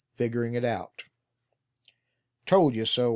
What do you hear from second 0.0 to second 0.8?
FIGURING IT